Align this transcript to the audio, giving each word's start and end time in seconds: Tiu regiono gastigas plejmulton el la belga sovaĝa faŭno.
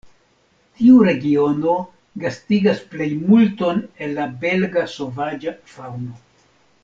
Tiu 0.77 1.01
regiono 1.07 1.75
gastigas 2.23 2.81
plejmulton 2.95 3.85
el 4.05 4.17
la 4.21 4.27
belga 4.47 4.87
sovaĝa 4.97 5.55
faŭno. 5.77 6.19